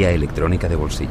[0.00, 1.10] electrónica de bolsillo.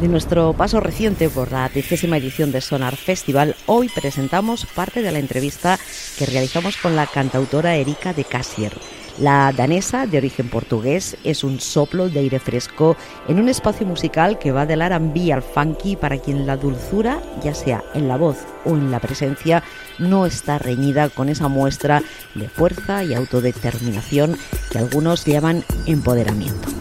[0.00, 5.12] De nuestro paso reciente por la trigésima edición de Sonar Festival, hoy presentamos parte de
[5.12, 5.78] la entrevista
[6.18, 8.72] que realizamos con la cantautora Erika de Cassier.
[9.18, 12.96] La danesa, de origen portugués, es un soplo de aire fresco
[13.28, 17.54] en un espacio musical que va del R&B al funky para quien la dulzura, ya
[17.54, 19.62] sea en la voz o en la presencia,
[20.00, 22.02] no está reñida con esa muestra
[22.34, 24.36] de fuerza y autodeterminación
[24.72, 26.73] que algunos llaman empoderamiento.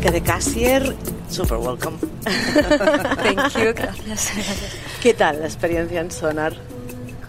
[0.00, 0.96] Erika de Cassier,
[1.28, 1.98] super welcome.
[2.24, 4.32] Thank you, gracias.
[5.02, 6.54] ¿Qué tal la experiencia en Sonar?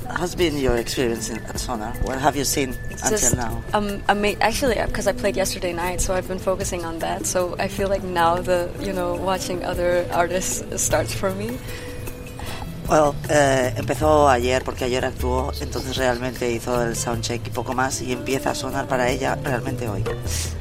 [0.07, 1.93] has been your experience at Sonar?
[2.03, 3.61] What have you seen it's until just, now?
[3.73, 7.25] Um, ama- actually, because uh, I played yesterday night, so I've been focusing on that.
[7.25, 11.57] So I feel like now the you know watching other artists starts for me.
[12.91, 18.01] Well, eh, empezó ayer porque ayer actuó, entonces realmente hizo el soundcheck y poco más
[18.01, 20.03] y empieza a sonar para ella realmente hoy.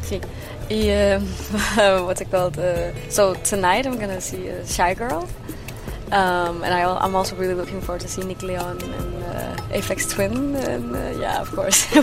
[0.00, 0.20] Sí.
[0.68, 1.26] Y, um,
[2.06, 2.56] what's it called?
[2.56, 5.26] Uh, so tonight I'm gonna see uh, Shy Girl,
[6.12, 10.08] um, and I, am also really looking forward to see Nick Leon and uh, Aphex
[10.08, 11.84] Twin, and uh, yeah, of course.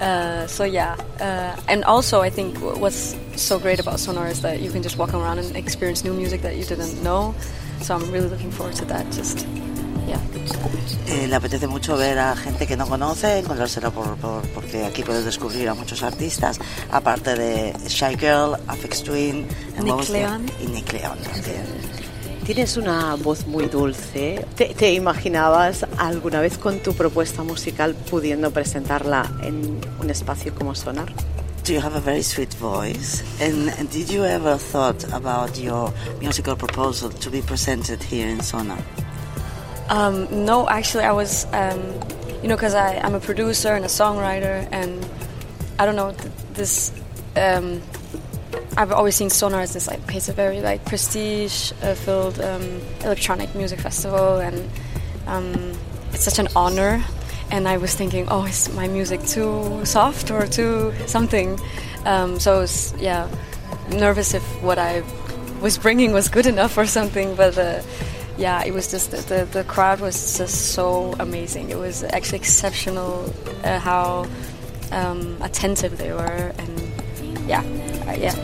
[0.00, 4.60] Uh, so yeah, uh, and also I think what's so great about Sonar is that
[4.60, 7.34] you can just walk around and experience new music that you didn't know.
[7.82, 9.06] So I'm really looking forward to that.
[9.12, 9.46] Just
[11.06, 14.16] Eh, le apetece mucho ver a gente que no conoce, encontrársela por,
[14.54, 16.58] porque aquí puedes descubrir a muchos artistas,
[16.90, 19.46] aparte de Shy Girl, Afex Twin,
[19.82, 20.46] Nick Leon.
[20.60, 21.18] y Nick Leon
[22.44, 24.44] Tienes una voz muy dulce.
[24.56, 31.10] ¿Te, imaginabas alguna vez con tu propuesta musical pudiendo presentarla en un espacio como Sonar?
[31.64, 33.22] Do you have a very sweet voice?
[33.40, 38.78] And, did you ever thought about your musical proposal to be presented here in Sonar?
[39.88, 41.80] Um, no, actually, I was, um,
[42.42, 45.08] you know, because I'm a producer and a songwriter, and
[45.78, 46.92] I don't know, th- this.
[47.34, 47.80] Um,
[48.76, 53.80] I've always seen Sonar as this like it's a very like prestige-filled um, electronic music
[53.80, 54.68] festival, and
[55.26, 55.72] um,
[56.12, 57.02] it's such an honor.
[57.50, 61.58] And I was thinking, oh, is my music too soft or too something?
[62.04, 63.28] Um, so was, yeah,
[63.90, 65.02] nervous if what I
[65.60, 67.56] was bringing was good enough or something, but.
[67.56, 67.82] Uh,
[68.36, 71.70] yeah, it was just the, the crowd was just so amazing.
[71.70, 74.26] It was actually exceptional uh, how
[74.90, 77.62] um, attentive they were, and yeah,
[78.08, 78.34] uh, yeah,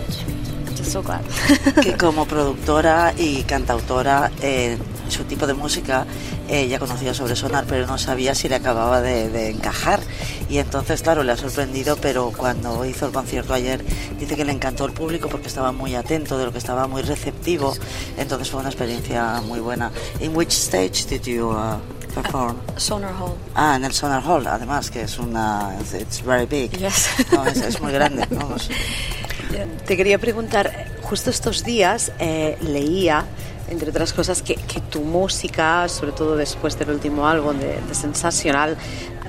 [0.75, 1.25] just so glad.
[1.83, 4.78] que como productora y cantautora eh,
[5.10, 6.06] su tipo de música
[6.48, 10.00] eh, ya conocía sobre Sonar, pero no sabía si le acababa de, encajar.
[10.48, 13.84] Y entonces, claro, le ha sorprendido, pero cuando hizo el concierto ayer,
[14.19, 17.03] dice que le encantó el público porque estaba muy atento, de lo que estaba muy
[17.03, 17.75] receptivo.
[18.16, 19.91] Entonces fue una experiencia muy buena.
[20.21, 21.78] ¿En which stage did you uh,
[22.15, 22.56] perform?
[22.77, 23.34] Sonar Hall.
[23.54, 25.77] Ah, en el Sonar Hall, además, que es una.
[25.81, 26.72] It's very big.
[26.78, 27.09] Yes.
[27.56, 28.27] es, muy grande,
[29.87, 33.27] Te quería preguntar, justo estos días eh, leía
[33.71, 34.57] entre otras cosas, que,
[34.91, 38.77] tu música, sobre todo después del último álbum de, Sensacional,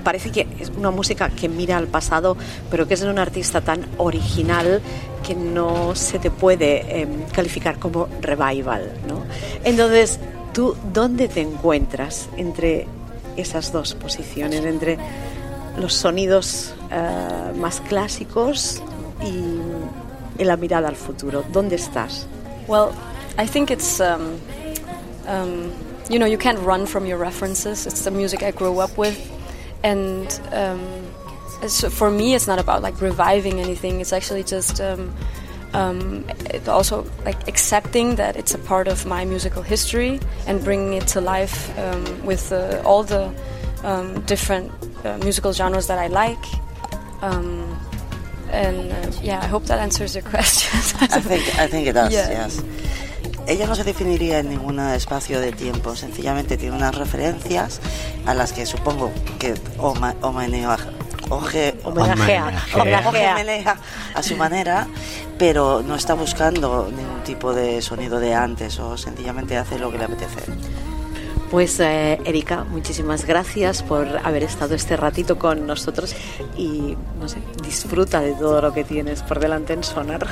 [0.03, 2.35] parece que es una música que mira al pasado,
[2.69, 4.81] pero que es de un artista tan original
[5.25, 8.91] que no se te puede em, calificar como revival.
[9.07, 9.21] ¿no?
[9.63, 10.19] Entonces,
[10.53, 12.87] ¿tú dónde te encuentras entre
[13.37, 14.97] esas dos posiciones, entre
[15.77, 18.81] los sonidos eh, más clásicos
[19.21, 21.43] y, y la mirada al futuro?
[21.51, 22.25] ¿Dónde estás?
[22.67, 22.89] Well,
[23.37, 24.39] I think it's, um,
[25.27, 25.71] um,
[26.09, 27.87] you know, you can't run from your references.
[27.87, 29.17] It's the music I grew up with.
[29.83, 30.81] And um,
[31.89, 34.01] for me, it's not about like reviving anything.
[34.01, 35.13] It's actually just um,
[35.73, 40.93] um, it also like accepting that it's a part of my musical history and bringing
[40.93, 43.31] it to life um, with uh, all the
[44.25, 44.71] different
[45.05, 46.43] uh, musical genres that I like.
[48.51, 50.77] and uh, yeah, I hope that answers your question.
[51.01, 52.13] I think I think it does.
[52.13, 52.29] Yeah.
[52.29, 52.61] Yes.
[53.47, 57.81] Ella no se definiría en ningún espacio de tiempo, sencillamente tiene unas referencias
[58.25, 60.77] a las que supongo que homenea,
[64.13, 64.87] a su manera,
[65.37, 69.97] pero no está buscando ningún tipo de sonido de antes o sencillamente hace lo que
[69.97, 70.41] le apetece.
[71.49, 76.15] Pues eh, Erika, muchísimas gracias por haber estado este ratito con nosotros
[76.57, 80.27] y no sé, disfruta de todo lo que tienes por delante en Sonar.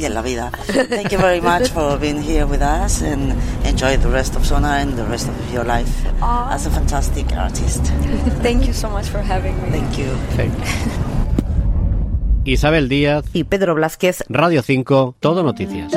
[0.00, 0.50] Y en la vida.
[0.88, 4.78] Thank you very much for being here with us and enjoy the rest of Sonar
[4.78, 5.88] and the rest of your life
[6.20, 6.52] Aww.
[6.52, 7.84] as a fantastic artist.
[8.42, 9.70] Thank you so much for having me.
[9.70, 10.16] Thank you.
[12.44, 14.24] Isabel Díaz y Pedro Blázquez.
[14.28, 15.92] Radio 5, Todo Noticias.